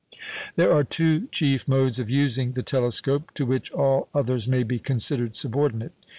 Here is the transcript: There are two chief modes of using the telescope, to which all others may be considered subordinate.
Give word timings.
There 0.55 0.73
are 0.73 0.83
two 0.83 1.27
chief 1.27 1.67
modes 1.67 1.99
of 1.99 2.09
using 2.09 2.53
the 2.53 2.63
telescope, 2.63 3.29
to 3.35 3.45
which 3.45 3.71
all 3.71 4.07
others 4.15 4.47
may 4.47 4.63
be 4.63 4.79
considered 4.79 5.35
subordinate. 5.35 5.91